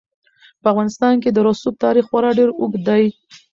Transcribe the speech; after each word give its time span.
په 0.61 0.67
افغانستان 0.73 1.13
کې 1.23 1.29
د 1.31 1.37
رسوب 1.47 1.73
تاریخ 1.85 2.05
خورا 2.09 2.31
ډېر 2.39 2.49
اوږد 2.59 2.81
دی. 2.89 3.03